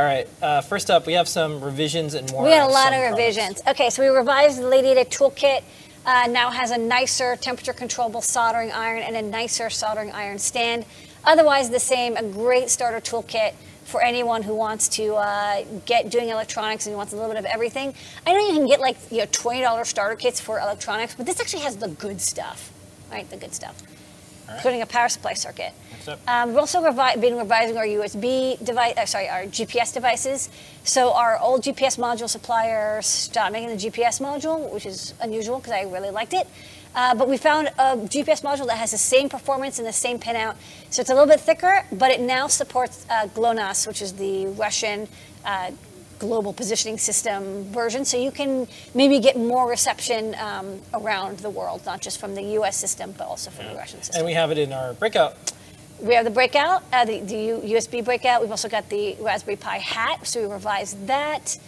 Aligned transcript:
All 0.00 0.06
right. 0.06 0.26
Uh, 0.40 0.62
first 0.62 0.90
up, 0.90 1.04
we 1.04 1.12
have 1.12 1.28
some 1.28 1.60
revisions 1.60 2.14
and 2.14 2.32
more. 2.32 2.44
We 2.44 2.52
had 2.52 2.66
a 2.66 2.72
lot 2.72 2.94
of 2.94 3.00
products. 3.00 3.18
revisions. 3.18 3.62
Okay, 3.68 3.90
so 3.90 4.02
we 4.02 4.08
revised 4.08 4.56
the 4.58 4.66
Lady 4.66 4.88
Ada 4.88 5.04
toolkit. 5.04 5.62
Uh, 6.06 6.26
now 6.30 6.48
has 6.50 6.70
a 6.70 6.78
nicer 6.78 7.36
temperature 7.36 7.74
controllable 7.74 8.22
soldering 8.22 8.72
iron 8.72 9.02
and 9.02 9.14
a 9.14 9.20
nicer 9.20 9.68
soldering 9.68 10.10
iron 10.12 10.38
stand. 10.38 10.86
Otherwise, 11.24 11.68
the 11.68 11.78
same. 11.78 12.16
A 12.16 12.22
great 12.22 12.70
starter 12.70 12.98
toolkit 12.98 13.52
for 13.84 14.00
anyone 14.02 14.42
who 14.42 14.54
wants 14.54 14.88
to 14.88 15.16
uh, 15.16 15.64
get 15.84 16.08
doing 16.08 16.30
electronics 16.30 16.86
and 16.86 16.96
wants 16.96 17.12
a 17.12 17.16
little 17.16 17.30
bit 17.30 17.38
of 17.38 17.44
everything. 17.44 17.92
I 18.26 18.32
know 18.32 18.38
you 18.38 18.54
can 18.54 18.66
get 18.66 18.80
like 18.80 18.96
you 19.10 19.18
know 19.18 19.26
twenty 19.32 19.60
dollars 19.60 19.88
starter 19.88 20.16
kits 20.16 20.40
for 20.40 20.58
electronics, 20.60 21.14
but 21.14 21.26
this 21.26 21.40
actually 21.40 21.64
has 21.64 21.76
the 21.76 21.88
good 21.88 22.22
stuff, 22.22 22.72
right? 23.12 23.28
The 23.28 23.36
good 23.36 23.52
stuff, 23.52 23.82
including 24.54 24.82
a 24.82 24.86
power 24.86 25.08
supply 25.08 25.34
circuit. 25.34 25.72
Um, 26.26 26.48
we've 26.48 26.58
also 26.58 26.80
revi- 26.80 27.20
been 27.20 27.36
revising 27.36 27.76
our 27.76 27.84
USB 27.84 28.62
device, 28.64 28.96
uh, 28.96 29.06
sorry, 29.06 29.28
our 29.28 29.42
GPS 29.44 29.92
devices. 29.92 30.48
So 30.84 31.12
our 31.12 31.38
old 31.38 31.62
GPS 31.62 31.98
module 31.98 32.28
supplier 32.28 33.02
stopped 33.02 33.52
making 33.52 33.68
the 33.70 33.76
GPS 33.76 34.20
module, 34.20 34.72
which 34.72 34.86
is 34.86 35.14
unusual 35.20 35.58
because 35.58 35.72
I 35.72 35.82
really 35.82 36.10
liked 36.10 36.32
it. 36.32 36.46
Uh, 36.94 37.14
but 37.14 37.28
we 37.28 37.36
found 37.36 37.68
a 37.68 37.96
GPS 37.96 38.42
module 38.42 38.66
that 38.66 38.78
has 38.78 38.90
the 38.90 38.98
same 38.98 39.28
performance 39.28 39.78
and 39.78 39.86
the 39.86 39.92
same 39.92 40.18
pinout. 40.18 40.56
So 40.90 41.00
it's 41.00 41.10
a 41.10 41.14
little 41.14 41.28
bit 41.28 41.40
thicker, 41.40 41.84
but 41.92 42.10
it 42.10 42.20
now 42.20 42.48
supports 42.48 43.06
uh, 43.08 43.26
GLONASS, 43.28 43.86
which 43.86 44.02
is 44.02 44.14
the 44.14 44.46
Russian 44.46 45.06
uh, 45.44 45.70
global 46.20 46.52
positioning 46.52 46.98
system 46.98 47.64
version. 47.72 48.04
So 48.04 48.16
you 48.16 48.30
can 48.30 48.68
maybe 48.94 49.18
get 49.18 49.36
more 49.36 49.68
reception 49.68 50.36
um, 50.36 50.80
around 50.94 51.38
the 51.38 51.50
world, 51.50 51.84
not 51.84 52.00
just 52.00 52.20
from 52.20 52.34
the 52.34 52.42
US 52.60 52.76
system, 52.76 53.12
but 53.18 53.26
also 53.26 53.50
from 53.50 53.66
the 53.66 53.74
Russian 53.74 53.98
system. 54.02 54.18
And 54.18 54.26
we 54.26 54.34
have 54.34 54.52
it 54.52 54.58
in 54.58 54.72
our 54.72 54.92
breakout. 54.94 55.36
We 56.00 56.14
have 56.14 56.24
the 56.24 56.30
breakout, 56.30 56.82
uh, 56.92 57.04
the, 57.04 57.20
the 57.20 57.68
USB 57.74 58.04
breakout. 58.04 58.40
We've 58.40 58.50
also 58.50 58.68
got 58.68 58.88
the 58.88 59.16
Raspberry 59.20 59.56
Pi 59.56 59.78
hat, 59.78 60.26
so 60.26 60.40
we 60.46 60.52
revised 60.52 61.06
that. 61.08 61.58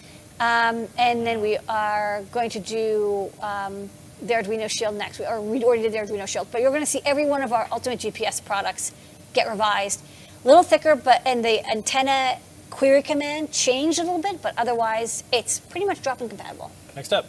Um, 0.41 0.89
and 0.99 1.27
then 1.27 1.41
we 1.41 1.59
are 1.69 2.23
going 2.33 2.51
to 2.51 2.61
do 2.61 3.31
um, 3.43 3.91
the 4.23 4.35
Arduino 4.35 4.71
Shield 4.71 4.97
next. 4.97 5.19
We, 5.19 5.27
or 5.27 5.41
we 5.41 5.63
already 5.65 5.83
did 5.83 5.93
the 5.93 5.99
Arduino 5.99 6.27
Shield, 6.27 6.49
but 6.53 6.61
you're 6.61 6.71
going 6.71 6.83
to 6.83 6.87
see 6.87 7.03
every 7.05 7.27
one 7.27 7.43
of 7.43 7.53
our 7.53 7.69
Ultimate 7.73 8.01
GPS 8.01 8.45
products 8.45 8.93
get 9.35 9.49
revised. 9.49 10.03
A 10.45 10.49
little 10.49 10.63
thicker, 10.63 10.97
but 10.97 11.23
and 11.27 11.45
the 11.45 11.65
antenna 11.71 12.39
query 12.73 13.03
command 13.03 13.53
changed 13.53 13.99
a 13.99 14.03
little 14.03 14.21
bit, 14.21 14.41
but 14.43 14.55
otherwise 14.57 15.23
it's 15.31 15.61
pretty 15.61 15.87
much 15.87 16.03
drop-in 16.03 16.29
compatible. 16.29 16.71
Next 16.97 17.13
up. 17.13 17.27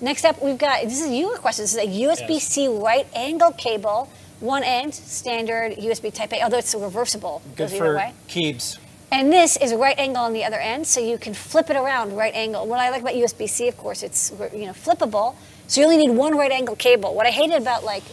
Next 0.00 0.24
up, 0.24 0.40
we've 0.42 0.58
got 0.58 0.82
this 0.84 1.00
is 1.00 1.10
you 1.10 1.32
requested. 1.32 1.64
This 1.64 1.74
is 1.74 1.78
a 1.78 1.86
USB-C 1.86 2.68
right 2.68 3.06
angle 3.14 3.52
cable, 3.52 4.08
one 4.40 4.62
end, 4.62 4.94
standard 4.94 5.72
USB 5.72 6.12
Type 6.12 6.32
A. 6.32 6.42
Although 6.42 6.58
it's 6.58 6.74
reversible, 6.74 7.42
Good 7.56 7.70
for 7.70 7.96
way. 7.96 8.12
keeps. 8.28 8.78
And 9.10 9.32
this 9.32 9.56
is 9.56 9.72
a 9.72 9.76
right 9.76 9.98
angle 9.98 10.22
on 10.22 10.32
the 10.32 10.44
other 10.44 10.58
end, 10.58 10.86
so 10.86 11.00
you 11.00 11.18
can 11.18 11.34
flip 11.34 11.70
it 11.70 11.76
around 11.76 12.16
right 12.16 12.34
angle. 12.34 12.66
What 12.66 12.80
I 12.80 12.90
like 12.90 13.02
about 13.02 13.14
USB-C, 13.14 13.68
of 13.68 13.76
course, 13.76 14.02
it's 14.02 14.32
you 14.52 14.66
know 14.66 14.72
flippable, 14.72 15.36
so 15.66 15.80
you 15.80 15.86
only 15.86 15.98
need 16.06 16.16
one 16.16 16.36
right 16.36 16.50
angle 16.50 16.76
cable. 16.76 17.14
What 17.14 17.26
I 17.26 17.30
hated 17.30 17.60
about 17.60 17.84
like 17.84 18.04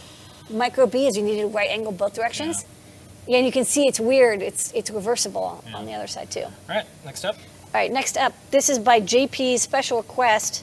micro 0.50 0.86
B 0.86 1.06
is 1.06 1.16
you 1.16 1.22
needed 1.22 1.46
right 1.46 1.70
angle 1.70 1.92
both 1.92 2.14
directions. 2.14 2.62
Yeah, 2.62 2.81
and 3.28 3.46
you 3.46 3.52
can 3.52 3.64
see 3.64 3.86
it's 3.86 4.00
weird. 4.00 4.42
It's 4.42 4.72
it's 4.72 4.90
reversible 4.90 5.64
on 5.74 5.86
the 5.86 5.94
other 5.94 6.06
side 6.06 6.30
too. 6.30 6.42
All 6.42 6.52
right. 6.68 6.86
Next 7.04 7.24
up. 7.24 7.36
All 7.74 7.80
right, 7.80 7.90
next 7.90 8.18
up, 8.18 8.34
this 8.50 8.68
is 8.68 8.78
by 8.78 9.00
JP's 9.00 9.62
special 9.62 9.96
request. 9.96 10.62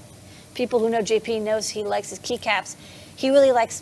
People 0.53 0.77
who 0.77 0.91
know 0.91 0.99
JP 0.99 1.41
knows 1.41 1.67
he 1.67 1.83
likes 1.83 2.11
his 2.11 2.19
keycaps. 2.19 2.75
He 3.15 3.31
really 3.31 3.51
likes 3.51 3.81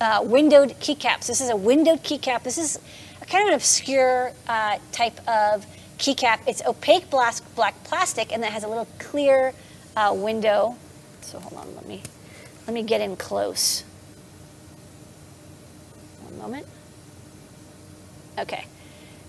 uh, 0.00 0.24
windowed 0.24 0.70
keycaps. 0.80 1.28
This 1.28 1.40
is 1.40 1.48
a 1.48 1.54
windowed 1.54 2.02
keycap. 2.02 2.42
This 2.42 2.58
is 2.58 2.80
a 3.22 3.24
kind 3.24 3.44
of 3.44 3.48
an 3.50 3.54
obscure 3.54 4.32
uh, 4.48 4.78
type 4.90 5.16
of 5.28 5.64
keycap. 5.98 6.40
It's 6.48 6.60
opaque 6.66 7.08
black, 7.08 7.36
black 7.54 7.84
plastic, 7.84 8.32
and 8.32 8.42
then 8.42 8.50
it 8.50 8.54
has 8.54 8.64
a 8.64 8.68
little 8.68 8.88
clear 8.98 9.54
uh, 9.96 10.12
window. 10.12 10.76
So 11.20 11.38
hold 11.38 11.60
on, 11.60 11.72
let 11.76 11.86
me 11.86 12.02
let 12.66 12.74
me 12.74 12.82
get 12.82 13.00
in 13.00 13.14
close. 13.14 13.84
One 16.24 16.36
moment. 16.38 16.66
Okay. 18.38 18.66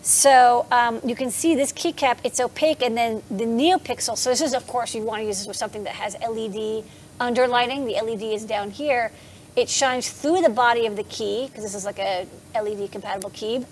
So 0.02 0.66
um, 0.72 1.02
you 1.04 1.16
can 1.16 1.30
see 1.30 1.56
this 1.56 1.74
keycap, 1.74 2.20
it's 2.24 2.40
opaque, 2.40 2.82
and 2.82 2.96
then 2.96 3.22
the 3.30 3.44
NeoPixel. 3.44 4.18
So 4.18 4.30
this 4.30 4.42
is, 4.42 4.54
of 4.54 4.66
course, 4.66 4.96
you 4.96 5.04
want 5.04 5.22
to 5.22 5.26
use 5.26 5.40
this 5.40 5.48
with 5.48 5.58
something 5.58 5.84
that 5.84 5.96
has 5.96 6.16
LED 6.16 6.86
underlighting. 7.20 7.86
The 7.86 8.02
LED 8.02 8.34
is 8.34 8.46
down 8.46 8.72
here. 8.72 9.12
It 9.58 9.70
shines 9.70 10.10
through 10.10 10.44
the 10.44 10.50
body 10.50 10.86
of 10.86 10.96
the 10.96 11.04
key, 11.04 11.48
because 11.48 11.64
this 11.64 11.76
is 11.76 11.84
like 11.84 12.00
a 12.00 12.28
LED 12.56 12.92
compatible 12.92 13.32
key, 13.32 13.66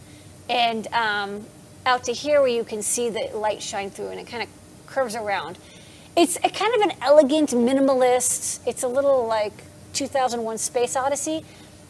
and 0.49 0.87
um, 0.87 1.45
out 1.85 2.03
to 2.05 2.11
here 2.11 2.41
where 2.41 2.49
you 2.49 2.63
can 2.63 2.81
see 2.81 3.09
the 3.09 3.29
light 3.33 3.61
shine 3.61 3.89
through, 3.89 4.09
and 4.09 4.19
it 4.19 4.27
kind 4.27 4.43
of 4.43 4.49
curves 4.87 5.15
around. 5.15 5.57
It's 6.17 6.37
a 6.37 6.49
kind 6.49 6.73
of 6.75 6.81
an 6.81 6.97
elegant 7.01 7.51
minimalist. 7.51 8.59
It's 8.65 8.83
a 8.83 8.87
little 8.87 9.27
like 9.27 9.53
2001 9.93 10.57
Space 10.57 10.95
Odyssey. 10.95 11.45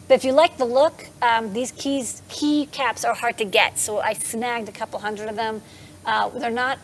But 0.08 0.14
if 0.14 0.24
you 0.24 0.32
like 0.32 0.56
the 0.56 0.64
look, 0.64 1.06
um, 1.20 1.52
these 1.52 1.72
keys 1.72 2.22
key 2.28 2.66
caps 2.66 3.04
are 3.04 3.14
hard 3.14 3.38
to 3.38 3.44
get. 3.44 3.78
So 3.78 3.98
I 3.98 4.12
snagged 4.12 4.68
a 4.68 4.72
couple 4.72 4.98
hundred 5.00 5.28
of 5.28 5.36
them. 5.36 5.62
Uh, 6.04 6.28
they're 6.28 6.50
not 6.50 6.78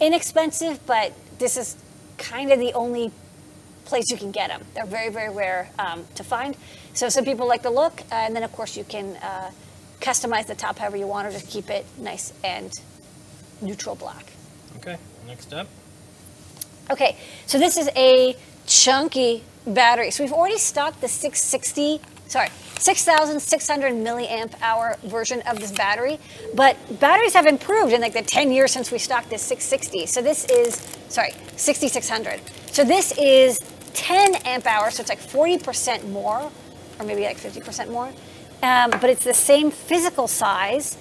inexpensive, 0.00 0.84
but 0.86 1.12
this 1.38 1.56
is 1.56 1.76
kind 2.18 2.52
of 2.52 2.58
the 2.58 2.72
only 2.74 3.12
place 3.84 4.10
you 4.10 4.16
can 4.16 4.30
get 4.30 4.48
them. 4.48 4.62
They're 4.74 4.84
very, 4.84 5.10
very 5.10 5.34
rare 5.34 5.70
um, 5.78 6.04
to 6.16 6.24
find. 6.24 6.56
So 6.92 7.08
some 7.08 7.24
people 7.24 7.46
like 7.46 7.62
the 7.62 7.70
look, 7.70 8.00
uh, 8.10 8.14
and 8.14 8.36
then 8.36 8.42
of 8.42 8.52
course 8.52 8.76
you 8.76 8.84
can 8.84 9.16
uh, 9.16 9.50
customize 10.00 10.46
the 10.46 10.54
top 10.54 10.78
however 10.78 10.96
you 10.96 11.06
want, 11.06 11.26
or 11.26 11.30
just 11.30 11.48
keep 11.48 11.70
it 11.70 11.86
nice 11.98 12.32
and 12.44 12.70
neutral 13.62 13.94
black. 13.94 14.32
Okay. 14.76 14.98
Next 15.26 15.52
up. 15.52 15.66
Okay, 16.88 17.16
so 17.46 17.58
this 17.58 17.76
is 17.76 17.90
a 17.96 18.36
chunky 18.66 19.42
battery. 19.66 20.12
So 20.12 20.22
we've 20.22 20.32
already 20.32 20.58
stocked 20.58 21.00
the 21.00 21.08
660, 21.08 22.00
sorry, 22.28 22.48
6,600 22.78 23.92
milliamp 23.92 24.52
hour 24.60 24.96
version 25.04 25.40
of 25.42 25.58
this 25.58 25.72
battery, 25.72 26.18
but 26.54 26.76
batteries 27.00 27.34
have 27.34 27.46
improved 27.46 27.92
in 27.92 28.00
like 28.00 28.12
the 28.12 28.22
10 28.22 28.52
years 28.52 28.72
since 28.72 28.90
we 28.90 28.98
stocked 28.98 29.30
this 29.30 29.42
660. 29.42 30.06
So 30.06 30.22
this 30.22 30.44
is, 30.46 30.74
sorry, 31.08 31.32
6,600. 31.56 32.40
So 32.72 32.84
this 32.84 33.16
is 33.18 33.60
10 33.94 34.34
amp 34.44 34.66
hours, 34.66 34.94
so 34.94 35.00
it's 35.00 35.08
like 35.08 35.20
40% 35.20 36.08
more, 36.10 36.50
or 36.98 37.04
maybe 37.04 37.22
like 37.22 37.38
50% 37.38 37.90
more, 37.90 38.12
um, 38.62 38.90
but 38.90 39.04
it's 39.04 39.24
the 39.24 39.34
same 39.34 39.70
physical 39.70 40.28
size. 40.28 40.98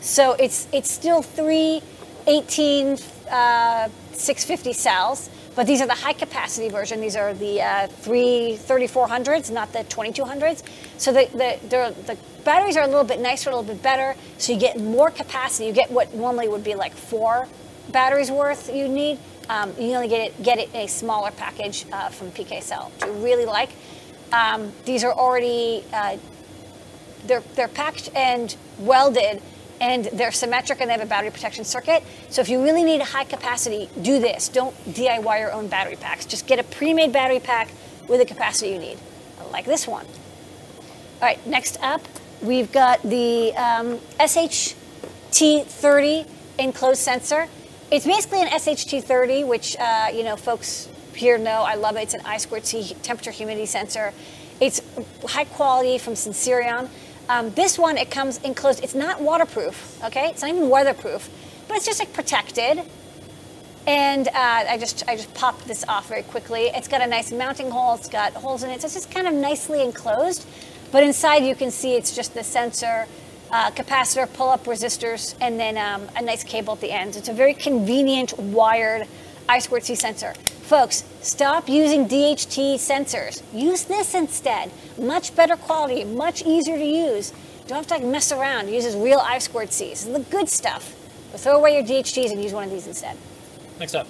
So 0.00 0.34
it's 0.34 0.68
it's 0.72 0.90
still 0.90 1.22
three 1.22 1.82
18 2.28 2.98
uh, 3.30 3.88
650 4.12 4.72
cells, 4.72 5.30
but 5.58 5.66
these 5.66 5.80
are 5.80 5.88
the 5.88 5.94
high 5.94 6.12
capacity 6.12 6.68
version. 6.68 7.00
These 7.00 7.16
are 7.16 7.34
the 7.34 7.60
uh, 7.60 7.88
three 7.88 8.56
3400s, 8.60 9.50
not 9.50 9.72
the 9.72 9.80
2200s. 9.80 10.62
So 10.98 11.12
the, 11.12 11.28
the, 11.32 11.92
the, 12.06 12.16
batteries 12.44 12.76
are 12.76 12.84
a 12.84 12.86
little 12.86 13.02
bit 13.02 13.18
nicer, 13.18 13.50
a 13.50 13.56
little 13.56 13.74
bit 13.74 13.82
better. 13.82 14.14
So 14.38 14.52
you 14.52 14.60
get 14.60 14.78
more 14.78 15.10
capacity. 15.10 15.66
You 15.66 15.72
get 15.72 15.90
what 15.90 16.14
normally 16.14 16.46
would 16.46 16.62
be 16.62 16.76
like 16.76 16.94
four 16.94 17.48
batteries 17.90 18.30
worth 18.30 18.72
you 18.72 18.86
need. 18.86 19.18
Um, 19.48 19.74
you 19.76 19.94
only 19.94 20.06
get 20.06 20.28
it, 20.28 20.42
get 20.44 20.60
it 20.60 20.68
in 20.74 20.82
a 20.82 20.86
smaller 20.86 21.32
package 21.32 21.86
uh, 21.90 22.08
from 22.10 22.30
PK 22.30 22.62
Cell, 22.62 22.92
which 22.94 23.02
I 23.02 23.08
really 23.18 23.44
like. 23.44 23.70
Um, 24.32 24.72
these 24.84 25.02
are 25.02 25.12
already 25.12 25.82
uh, 25.92 26.18
they're 27.26 27.42
they're 27.56 27.66
packed 27.66 28.10
and 28.14 28.54
welded 28.78 29.42
and 29.80 30.06
they're 30.06 30.32
symmetric 30.32 30.80
and 30.80 30.88
they 30.88 30.94
have 30.94 31.02
a 31.02 31.06
battery 31.06 31.30
protection 31.30 31.64
circuit. 31.64 32.02
So 32.30 32.40
if 32.40 32.48
you 32.48 32.62
really 32.62 32.84
need 32.84 33.00
a 33.00 33.04
high 33.04 33.24
capacity, 33.24 33.88
do 34.02 34.18
this. 34.18 34.48
Don't 34.48 34.74
DIY 34.86 35.40
your 35.40 35.52
own 35.52 35.68
battery 35.68 35.96
packs. 35.96 36.26
Just 36.26 36.46
get 36.46 36.58
a 36.58 36.64
pre-made 36.64 37.12
battery 37.12 37.40
pack 37.40 37.68
with 38.08 38.20
the 38.20 38.26
capacity 38.26 38.72
you 38.72 38.78
need, 38.78 38.98
like 39.52 39.64
this 39.64 39.86
one. 39.86 40.06
All 41.20 41.22
right, 41.22 41.44
next 41.46 41.78
up, 41.82 42.00
we've 42.42 42.70
got 42.72 43.02
the 43.02 43.54
um, 43.56 43.98
SHT30 44.20 46.26
enclosed 46.58 47.00
sensor. 47.00 47.48
It's 47.90 48.06
basically 48.06 48.42
an 48.42 48.48
SHT30, 48.48 49.46
which 49.46 49.76
uh, 49.78 50.08
you 50.12 50.22
know 50.22 50.36
folks 50.36 50.88
here 51.14 51.38
know. 51.38 51.62
I 51.62 51.74
love 51.74 51.96
it. 51.96 52.02
It's 52.02 52.14
an 52.14 52.20
I 52.24 52.36
squared 52.36 52.66
C 52.66 52.94
temperature 53.02 53.30
humidity 53.30 53.66
sensor. 53.66 54.12
It's 54.60 54.82
high 55.24 55.44
quality 55.44 55.98
from 55.98 56.14
Sensirion. 56.14 56.88
Um, 57.28 57.50
this 57.50 57.78
one, 57.78 57.98
it 57.98 58.10
comes 58.10 58.38
enclosed. 58.38 58.82
It's 58.82 58.94
not 58.94 59.20
waterproof, 59.20 60.02
okay? 60.04 60.28
It's 60.28 60.42
not 60.42 60.50
even 60.50 60.70
weatherproof, 60.70 61.28
but 61.68 61.76
it's 61.76 61.84
just 61.84 61.98
like 61.98 62.12
protected. 62.12 62.80
And 63.86 64.28
uh, 64.28 64.32
I 64.34 64.76
just 64.78 65.06
I 65.08 65.16
just 65.16 65.32
popped 65.34 65.66
this 65.66 65.84
off 65.88 66.08
very 66.08 66.22
quickly. 66.22 66.70
It's 66.74 66.88
got 66.88 67.00
a 67.00 67.06
nice 67.06 67.32
mounting 67.32 67.70
hole. 67.70 67.94
It's 67.94 68.08
got 68.08 68.32
holes 68.34 68.62
in 68.62 68.70
it. 68.70 68.80
So 68.80 68.86
it's 68.86 68.94
just 68.94 69.10
kind 69.10 69.26
of 69.26 69.34
nicely 69.34 69.82
enclosed. 69.82 70.46
But 70.90 71.02
inside 71.02 71.44
you 71.44 71.54
can 71.54 71.70
see 71.70 71.96
it's 71.96 72.14
just 72.14 72.34
the 72.34 72.44
sensor, 72.44 73.06
uh, 73.50 73.70
capacitor, 73.70 74.30
pull-up 74.32 74.64
resistors, 74.64 75.34
and 75.40 75.60
then 75.60 75.76
um, 75.76 76.08
a 76.16 76.22
nice 76.22 76.44
cable 76.44 76.74
at 76.74 76.80
the 76.80 76.90
end. 76.90 77.16
It's 77.16 77.28
a 77.28 77.32
very 77.32 77.54
convenient 77.54 78.38
wired 78.38 79.06
I2C 79.48 79.96
sensor. 79.96 80.32
Folks, 80.68 81.02
stop 81.22 81.66
using 81.66 82.06
DHT 82.06 82.74
sensors. 82.74 83.42
Use 83.54 83.84
this 83.84 84.12
instead. 84.12 84.70
Much 84.98 85.34
better 85.34 85.56
quality, 85.56 86.04
much 86.04 86.42
easier 86.42 86.76
to 86.76 86.84
use. 86.84 87.32
Don't 87.66 87.78
have 87.78 87.86
to 87.86 87.94
like 87.94 88.02
mess 88.02 88.32
around. 88.32 88.68
It 88.68 88.74
uses 88.74 88.94
real 88.94 89.18
I2C. 89.18 89.78
This 89.78 90.04
is 90.04 90.12
the 90.12 90.20
good 90.30 90.46
stuff. 90.46 90.94
Or 91.32 91.38
throw 91.38 91.56
away 91.56 91.72
your 91.72 91.84
DHTs 91.84 92.32
and 92.32 92.42
use 92.42 92.52
one 92.52 92.64
of 92.64 92.70
these 92.70 92.86
instead. 92.86 93.16
Next 93.80 93.94
up. 93.94 94.08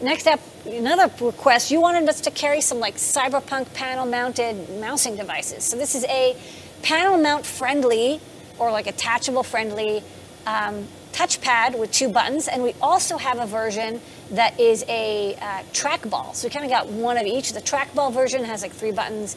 Next 0.00 0.28
up, 0.28 0.38
another 0.64 1.12
request. 1.20 1.72
You 1.72 1.80
wanted 1.80 2.08
us 2.08 2.20
to 2.20 2.30
carry 2.30 2.60
some 2.60 2.78
like 2.78 2.94
cyberpunk 2.94 3.74
panel 3.74 4.06
mounted 4.06 4.78
mousing 4.78 5.16
devices. 5.16 5.64
So 5.64 5.76
this 5.76 5.96
is 5.96 6.04
a 6.04 6.36
panel 6.82 7.18
mount 7.18 7.44
friendly 7.44 8.20
or 8.60 8.70
like 8.70 8.86
attachable 8.86 9.42
friendly 9.42 10.04
um, 10.46 10.86
touchpad 11.10 11.76
with 11.76 11.90
two 11.90 12.08
buttons. 12.08 12.46
And 12.46 12.62
we 12.62 12.74
also 12.80 13.18
have 13.18 13.40
a 13.40 13.46
version 13.46 14.00
that 14.30 14.58
is 14.58 14.84
a 14.88 15.34
uh, 15.36 15.62
trackball. 15.72 16.34
So 16.34 16.48
we 16.48 16.52
kind 16.52 16.64
of 16.64 16.70
got 16.70 16.88
one 16.88 17.16
of 17.16 17.26
each. 17.26 17.52
The 17.52 17.60
trackball 17.60 18.12
version 18.12 18.44
has 18.44 18.62
like 18.62 18.72
three 18.72 18.90
buttons. 18.90 19.36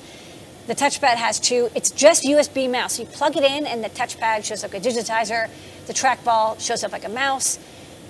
The 0.68 0.75
touchpad 0.75 1.15
has 1.15 1.39
two. 1.39 1.69
It's 1.75 1.91
just 1.91 2.24
USB 2.24 2.69
mouse. 2.69 2.94
So 2.94 3.03
you 3.03 3.07
plug 3.07 3.38
it 3.38 3.44
in 3.44 3.65
and 3.65 3.83
the 3.83 3.89
touchpad 3.89 4.45
shows 4.45 4.63
up 4.63 4.74
a 4.74 4.80
digitizer. 4.80 5.50
The 5.88 5.94
trackball 5.94 6.59
shows 6.59 6.83
up 6.83 6.91
like 6.91 7.06
a 7.06 7.09
mouse. 7.09 7.59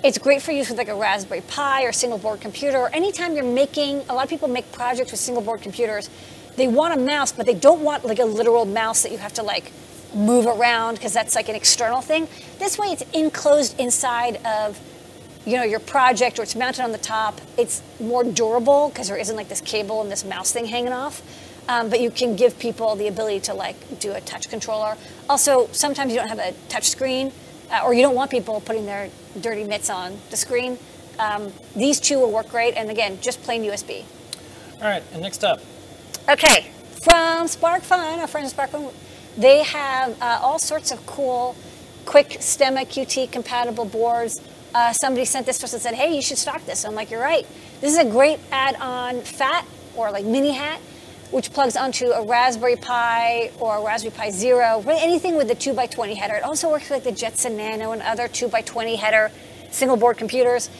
It's 0.02 0.18
great 0.18 0.40
for 0.40 0.52
use 0.52 0.70
with 0.70 0.78
like 0.78 0.88
a 0.88 0.94
Raspberry 0.94 1.42
Pi 1.42 1.84
or 1.84 1.92
single 1.92 2.18
board 2.18 2.40
computer 2.40 2.78
or 2.78 2.94
anytime 2.94 3.34
you're 3.34 3.44
making, 3.44 4.02
a 4.08 4.14
lot 4.14 4.24
of 4.24 4.30
people 4.30 4.48
make 4.48 4.70
projects 4.72 5.10
with 5.10 5.20
single 5.20 5.42
board 5.42 5.60
computers. 5.60 6.08
They 6.56 6.68
want 6.68 6.94
a 6.94 6.98
mouse, 6.98 7.32
but 7.32 7.46
they 7.46 7.54
don't 7.54 7.82
want 7.82 8.04
like 8.04 8.18
a 8.18 8.24
literal 8.24 8.64
mouse 8.64 9.02
that 9.02 9.12
you 9.12 9.18
have 9.18 9.34
to 9.34 9.42
like 9.42 9.72
move 10.14 10.46
around 10.46 10.94
because 10.94 11.12
that's 11.12 11.34
like 11.34 11.48
an 11.48 11.54
external 11.54 12.00
thing. 12.00 12.28
This 12.58 12.78
way 12.78 12.88
it's 12.88 13.02
enclosed 13.12 13.78
inside 13.78 14.36
of 14.46 14.78
you 15.46 15.56
know 15.56 15.62
your 15.62 15.80
project 15.80 16.38
or 16.38 16.42
it's 16.42 16.54
mounted 16.54 16.82
on 16.82 16.92
the 16.92 16.98
top. 16.98 17.40
It's 17.56 17.82
more 17.98 18.24
durable 18.24 18.88
because 18.88 19.08
there 19.08 19.16
isn't 19.16 19.36
like 19.36 19.48
this 19.48 19.60
cable 19.60 20.02
and 20.02 20.10
this 20.10 20.24
mouse 20.24 20.52
thing 20.52 20.66
hanging 20.66 20.92
off. 20.92 21.22
Um, 21.68 21.88
but 21.88 22.00
you 22.00 22.10
can 22.10 22.36
give 22.36 22.58
people 22.58 22.96
the 22.96 23.06
ability 23.06 23.40
to 23.40 23.54
like 23.54 24.00
do 24.00 24.12
a 24.12 24.20
touch 24.20 24.48
controller. 24.48 24.96
Also, 25.28 25.68
sometimes 25.72 26.12
you 26.12 26.18
don't 26.18 26.28
have 26.28 26.38
a 26.38 26.52
touch 26.68 26.88
screen 26.88 27.32
uh, 27.70 27.82
or 27.84 27.94
you 27.94 28.02
don't 28.02 28.14
want 28.14 28.30
people 28.30 28.60
putting 28.60 28.86
their 28.86 29.10
dirty 29.40 29.64
mitts 29.64 29.90
on 29.90 30.18
the 30.30 30.36
screen. 30.36 30.78
Um, 31.18 31.52
these 31.76 32.00
two 32.00 32.18
will 32.18 32.32
work 32.32 32.48
great, 32.48 32.74
and 32.74 32.90
again, 32.90 33.18
just 33.20 33.42
plain 33.42 33.62
USB. 33.62 34.04
All 34.76 34.88
right, 34.88 35.02
and 35.12 35.22
next 35.22 35.44
up. 35.44 35.60
Okay, 36.28 36.70
from 37.02 37.46
SparkFun, 37.46 38.18
our 38.18 38.26
friends 38.26 38.52
at 38.52 38.70
SparkFun, 38.70 38.92
they 39.36 39.62
have 39.62 40.20
uh, 40.20 40.40
all 40.42 40.58
sorts 40.58 40.90
of 40.90 41.04
cool, 41.06 41.54
quick 42.06 42.28
STEMMA 42.40 42.86
QT 42.86 43.30
compatible 43.30 43.84
boards. 43.84 44.40
Uh, 44.74 44.92
somebody 44.92 45.24
sent 45.24 45.46
this 45.46 45.58
to 45.58 45.64
us 45.64 45.72
and 45.72 45.82
said, 45.82 45.94
hey, 45.94 46.14
you 46.14 46.22
should 46.22 46.38
stock 46.38 46.64
this. 46.64 46.84
I'm 46.84 46.94
like, 46.94 47.10
you're 47.10 47.20
right. 47.20 47.46
This 47.80 47.92
is 47.92 47.98
a 47.98 48.08
great 48.08 48.38
add-on 48.52 49.22
pHAT 49.22 49.64
or 49.96 50.10
like 50.12 50.24
mini 50.24 50.52
hat, 50.52 50.80
which 51.32 51.52
plugs 51.52 51.76
onto 51.76 52.10
a 52.10 52.24
Raspberry 52.24 52.76
Pi 52.76 53.50
or 53.58 53.78
a 53.78 53.84
Raspberry 53.84 54.14
Pi 54.14 54.30
Zero, 54.30 54.80
really 54.86 55.02
anything 55.02 55.36
with 55.36 55.48
the 55.48 55.56
2x20 55.56 56.16
header. 56.16 56.34
It 56.34 56.44
also 56.44 56.70
works 56.70 56.84
with 56.84 57.04
like 57.04 57.14
the 57.14 57.18
Jetson 57.18 57.56
Nano 57.56 57.92
and 57.92 58.02
other 58.02 58.28
2x20 58.28 58.96
header 58.96 59.30
single 59.70 59.96
board 59.96 60.16
computers. 60.18 60.70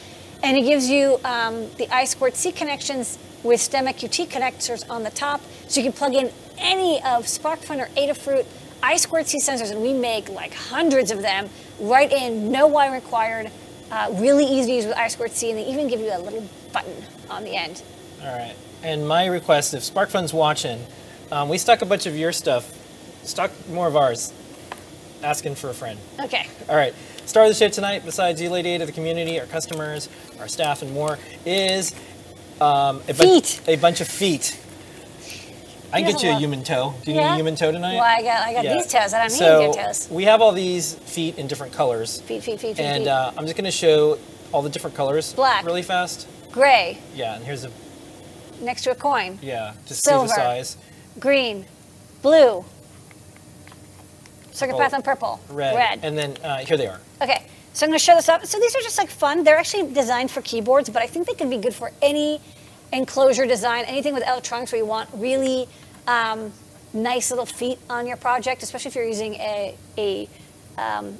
And 0.43 0.57
it 0.57 0.63
gives 0.63 0.89
you 0.89 1.19
um, 1.23 1.69
the 1.77 1.87
I2C 1.87 2.55
connections 2.55 3.19
with 3.43 3.59
STEMMA 3.59 3.93
QT 3.93 4.27
connectors 4.27 4.89
on 4.89 5.03
the 5.03 5.09
top, 5.11 5.41
so 5.67 5.79
you 5.79 5.91
can 5.91 5.93
plug 5.93 6.13
in 6.13 6.31
any 6.57 6.97
of 6.97 7.25
SparkFun 7.25 7.79
or 7.79 7.87
Adafruit 7.95 8.45
I2C 8.81 9.35
sensors, 9.37 9.71
and 9.71 9.81
we 9.81 9.93
make 9.93 10.29
like 10.29 10.53
hundreds 10.53 11.11
of 11.11 11.21
them 11.21 11.49
right 11.79 12.11
in, 12.11 12.51
no 12.51 12.67
wire 12.67 12.91
required, 12.91 13.51
uh, 13.91 14.09
really 14.17 14.45
easy 14.45 14.71
to 14.71 14.75
use 14.77 14.85
with 14.85 14.95
I2C, 14.95 15.49
and 15.49 15.59
they 15.59 15.65
even 15.65 15.87
give 15.87 15.99
you 15.99 16.15
a 16.15 16.19
little 16.19 16.47
button 16.71 16.95
on 17.29 17.43
the 17.43 17.55
end. 17.55 17.83
All 18.21 18.37
right. 18.37 18.55
And 18.83 19.07
my 19.07 19.25
request, 19.25 19.73
if 19.73 19.83
SparkFun's 19.83 20.33
watching, 20.33 20.83
um, 21.31 21.49
we 21.49 21.57
stock 21.57 21.81
a 21.81 21.85
bunch 21.85 22.05
of 22.05 22.17
your 22.17 22.31
stuff. 22.31 22.73
Stock 23.23 23.51
more 23.69 23.87
of 23.87 23.95
ours. 23.95 24.33
Asking 25.23 25.53
for 25.55 25.69
a 25.69 25.73
friend. 25.73 25.99
Okay. 26.19 26.47
All 26.67 26.75
right. 26.75 26.95
Star 27.25 27.43
of 27.43 27.49
the 27.49 27.55
show 27.55 27.69
tonight, 27.69 28.03
besides 28.03 28.41
you, 28.41 28.49
Lady 28.49 28.73
of 28.75 28.87
the 28.87 28.91
community, 28.91 29.39
our 29.39 29.45
customers, 29.45 30.09
our 30.39 30.47
staff, 30.47 30.81
and 30.81 30.91
more, 30.91 31.19
is 31.45 31.93
um, 32.59 33.01
a, 33.07 33.13
Feet. 33.13 33.61
A 33.67 33.75
bunch 33.75 34.01
of 34.01 34.07
feet. 34.07 34.59
I 35.93 36.01
can 36.01 36.11
get 36.11 36.23
you 36.23 36.31
a 36.31 36.35
human 36.37 36.63
toe. 36.63 36.93
Do 37.03 37.11
you 37.11 37.17
Yeah? 37.17 37.27
need 37.27 37.33
a 37.33 37.35
human 37.37 37.55
toe 37.55 37.71
tonight? 37.71 37.95
Well, 37.95 38.03
I 38.03 38.21
got, 38.21 38.47
I 38.47 38.53
got 38.53 38.63
Yeah. 38.63 38.73
these 38.75 38.87
toes. 38.87 39.13
I 39.13 39.19
don't 39.19 39.31
need 39.31 39.37
so 39.37 39.61
your 39.61 39.73
toes. 39.73 40.07
we 40.09 40.23
have 40.25 40.41
all 40.41 40.51
these 40.51 40.93
feet 40.95 41.37
in 41.37 41.47
different 41.47 41.73
colors, 41.73 42.21
Feet, 42.21 42.43
feet, 42.43 42.59
feet, 42.59 42.77
feet, 42.77 42.83
and 42.83 43.07
uh, 43.07 43.31
I'm 43.37 43.43
just 43.45 43.55
going 43.55 43.65
to 43.65 43.71
show 43.71 44.17
all 44.51 44.61
the 44.61 44.69
different 44.69 44.95
colors 44.95 45.33
Black. 45.33 45.65
really 45.65 45.81
fast. 45.83 46.27
Gray, 46.51 46.97
Yeah, 47.15 47.35
and 47.35 47.43
here's 47.45 47.63
a 47.65 47.71
next 48.61 48.83
to 48.83 48.91
a 48.91 48.95
coin. 48.95 49.39
yeah, 49.41 49.73
just 49.85 50.03
Silver. 50.03 50.27
see 50.27 50.33
the 50.35 50.39
size. 50.41 50.77
Green, 51.19 51.65
blue, 52.21 52.63
circuit 54.51 54.77
path 54.77 54.93
on 54.93 55.01
purple, 55.01 55.39
Red. 55.49 55.75
red. 55.75 55.99
And 56.03 56.17
then 56.17 56.37
uh, 56.43 56.57
here 56.59 56.77
they 56.77 56.87
are. 56.87 56.99
Okay, 57.21 57.43
so 57.73 57.85
I'm 57.85 57.89
going 57.89 57.99
to 57.99 58.03
show 58.03 58.15
this 58.15 58.29
up. 58.29 58.45
So 58.45 58.59
these 58.59 58.75
are 58.75 58.81
just 58.81 58.97
like 58.97 59.09
fun. 59.09 59.43
They're 59.43 59.57
actually 59.57 59.91
designed 59.93 60.31
for 60.31 60.41
keyboards, 60.41 60.89
but 60.89 61.01
I 61.01 61.07
think 61.07 61.27
they 61.27 61.33
can 61.33 61.49
be 61.49 61.57
good 61.57 61.73
for 61.73 61.91
any 62.01 62.39
enclosure 62.93 63.45
design, 63.45 63.85
anything 63.85 64.13
with 64.13 64.23
electronics 64.27 64.71
where 64.71 64.79
you 64.79 64.85
want 64.85 65.09
really 65.13 65.67
um, 66.07 66.51
nice 66.93 67.29
little 67.29 67.45
feet 67.45 67.79
on 67.89 68.05
your 68.05 68.17
project, 68.17 68.63
especially 68.63 68.89
if 68.89 68.95
you're 68.95 69.07
using 69.07 69.35
a, 69.35 69.75
a 69.97 70.29
um, 70.77 71.15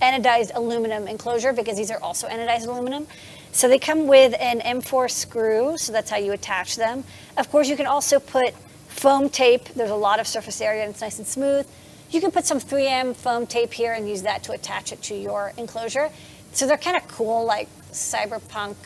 anodized 0.00 0.50
aluminum 0.54 1.06
enclosure 1.06 1.52
because 1.52 1.76
these 1.76 1.90
are 1.90 2.02
also 2.02 2.28
anodized 2.28 2.66
aluminum. 2.66 3.06
So 3.52 3.68
they 3.68 3.78
come 3.78 4.06
with 4.06 4.34
an 4.40 4.60
M4 4.60 5.10
screw, 5.10 5.76
so 5.76 5.92
that's 5.92 6.10
how 6.10 6.16
you 6.16 6.32
attach 6.32 6.76
them. 6.76 7.04
Of 7.36 7.50
course, 7.50 7.68
you 7.68 7.76
can 7.76 7.86
also 7.86 8.18
put 8.18 8.54
foam 8.88 9.28
tape. 9.28 9.64
There's 9.70 9.90
a 9.90 9.94
lot 9.94 10.20
of 10.20 10.26
surface 10.26 10.60
area 10.60 10.82
and 10.82 10.92
it's 10.92 11.00
nice 11.00 11.18
and 11.18 11.26
smooth. 11.26 11.66
You 12.10 12.20
can 12.20 12.30
put 12.30 12.44
some 12.44 12.58
3M 12.58 13.14
foam 13.14 13.46
tape 13.46 13.72
here 13.72 13.92
and 13.92 14.08
use 14.08 14.22
that 14.22 14.42
to 14.44 14.52
attach 14.52 14.92
it 14.92 15.02
to 15.02 15.14
your 15.14 15.52
enclosure. 15.56 16.10
So 16.52 16.66
they're 16.66 16.76
kind 16.76 16.96
of 16.96 17.06
cool, 17.08 17.44
like 17.44 17.68
cyberpunk, 17.90 18.76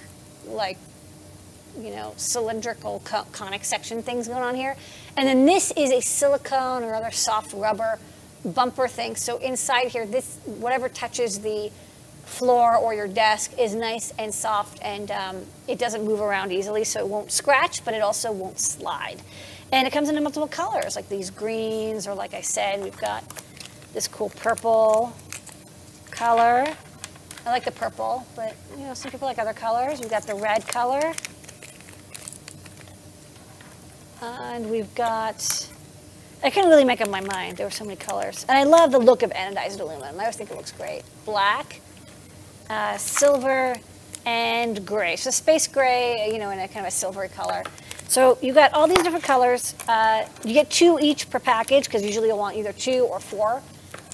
like 0.46 0.78
you 1.80 1.90
know, 1.90 2.14
cylindrical 2.16 3.00
co- 3.04 3.26
conic 3.32 3.64
section 3.64 4.02
things 4.02 4.28
going 4.28 4.42
on 4.42 4.54
here. 4.54 4.76
And 5.16 5.28
then 5.28 5.46
this 5.46 5.72
is 5.76 5.90
a 5.90 6.00
silicone 6.00 6.82
or 6.82 6.94
other 6.94 7.10
soft 7.10 7.52
rubber 7.52 7.98
bumper 8.44 8.88
thing. 8.88 9.16
So 9.16 9.38
inside 9.38 9.88
here, 9.88 10.06
this 10.06 10.38
whatever 10.44 10.88
touches 10.88 11.40
the 11.40 11.70
floor 12.26 12.76
or 12.76 12.92
your 12.92 13.06
desk 13.06 13.52
is 13.56 13.74
nice 13.74 14.12
and 14.18 14.34
soft 14.34 14.78
and 14.82 15.10
um, 15.12 15.42
it 15.68 15.78
doesn't 15.78 16.04
move 16.04 16.20
around 16.20 16.50
easily 16.50 16.82
so 16.82 16.98
it 16.98 17.06
won't 17.06 17.30
scratch 17.30 17.84
but 17.84 17.94
it 17.94 18.02
also 18.02 18.32
won't 18.32 18.58
slide 18.58 19.22
and 19.70 19.86
it 19.86 19.92
comes 19.92 20.08
in 20.08 20.20
multiple 20.20 20.48
colors 20.48 20.96
like 20.96 21.08
these 21.08 21.30
greens 21.30 22.04
or 22.04 22.14
like 22.14 22.34
i 22.34 22.40
said 22.40 22.82
we've 22.82 22.98
got 22.98 23.22
this 23.94 24.08
cool 24.08 24.28
purple 24.30 25.16
color 26.10 26.66
i 27.46 27.50
like 27.50 27.64
the 27.64 27.70
purple 27.70 28.26
but 28.34 28.56
you 28.76 28.82
know 28.82 28.92
some 28.92 29.10
people 29.12 29.28
like 29.28 29.38
other 29.38 29.52
colors 29.52 30.00
we've 30.00 30.10
got 30.10 30.24
the 30.24 30.34
red 30.34 30.66
color 30.66 31.14
and 34.22 34.70
we've 34.70 34.92
got 34.94 35.68
I 36.42 36.50
couldn't 36.50 36.70
really 36.70 36.84
make 36.84 37.00
up 37.00 37.08
my 37.08 37.20
mind. 37.20 37.56
There 37.56 37.66
were 37.66 37.70
so 37.70 37.84
many 37.84 37.96
colors. 37.96 38.44
And 38.48 38.56
I 38.56 38.64
love 38.64 38.92
the 38.92 38.98
look 38.98 39.22
of 39.22 39.30
anodized 39.30 39.80
aluminum. 39.80 40.16
I 40.16 40.20
always 40.20 40.36
think 40.36 40.50
it 40.50 40.56
looks 40.56 40.70
great. 40.72 41.02
Black, 41.24 41.80
uh, 42.68 42.96
silver, 42.98 43.74
and 44.26 44.84
gray. 44.86 45.16
So 45.16 45.30
space 45.30 45.66
gray, 45.66 46.30
you 46.32 46.38
know, 46.38 46.50
in 46.50 46.58
a 46.58 46.68
kind 46.68 46.84
of 46.84 46.88
a 46.88 46.90
silvery 46.90 47.28
color. 47.28 47.62
So 48.08 48.38
you 48.42 48.52
got 48.52 48.72
all 48.74 48.86
these 48.86 49.02
different 49.02 49.24
colors. 49.24 49.74
Uh, 49.88 50.26
you 50.44 50.52
get 50.52 50.70
two 50.70 50.98
each 51.00 51.30
per 51.30 51.38
package 51.38 51.84
because 51.84 52.04
usually 52.04 52.28
you'll 52.28 52.38
want 52.38 52.56
either 52.56 52.72
two 52.72 53.08
or 53.10 53.18
four. 53.18 53.62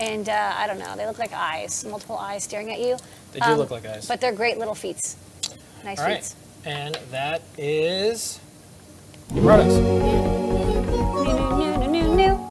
And 0.01 0.29
uh, 0.29 0.53
I 0.57 0.67
don't 0.67 0.79
know, 0.79 0.97
they 0.97 1.07
look 1.07 1.19
like 1.19 1.33
eyes, 1.33 1.85
multiple 1.85 2.17
eyes 2.17 2.45
staring 2.45 2.71
at 2.71 2.81
you. 2.81 2.97
They 3.33 3.41
do 3.41 3.55
look 3.55 3.71
like 3.71 3.85
eyes. 3.85 4.07
But 4.07 4.21
they're 4.21 4.33
great 4.33 4.59
little 4.59 4.75
feet. 4.75 5.17
Nice 5.85 5.99
All 5.99 6.07
right. 6.07 6.25
feet. 6.25 6.35
And 6.65 6.95
that 7.11 7.43
is 7.59 8.41
products. 9.41 9.75
Me, 9.75 9.99
me, 9.99 10.22